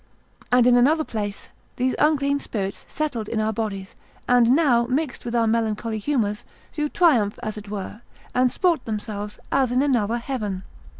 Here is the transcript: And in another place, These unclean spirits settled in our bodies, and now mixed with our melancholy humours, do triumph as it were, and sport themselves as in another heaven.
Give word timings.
And 0.51 0.65
in 0.65 0.75
another 0.75 1.03
place, 1.03 1.49
These 1.75 1.93
unclean 1.99 2.39
spirits 2.39 2.85
settled 2.87 3.29
in 3.29 3.39
our 3.39 3.53
bodies, 3.53 3.93
and 4.27 4.49
now 4.55 4.87
mixed 4.87 5.25
with 5.25 5.35
our 5.35 5.45
melancholy 5.45 5.99
humours, 5.99 6.43
do 6.73 6.89
triumph 6.89 7.37
as 7.43 7.55
it 7.55 7.69
were, 7.69 8.01
and 8.33 8.51
sport 8.51 8.85
themselves 8.85 9.37
as 9.51 9.71
in 9.71 9.83
another 9.83 10.17
heaven. 10.17 10.63